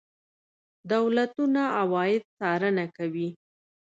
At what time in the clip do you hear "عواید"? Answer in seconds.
1.81-2.23